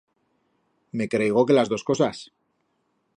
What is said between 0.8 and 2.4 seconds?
Me creigo que las dos cosas.